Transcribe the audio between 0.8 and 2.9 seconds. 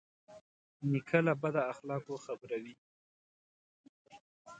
نیکه له بد اخلاقو خبروي.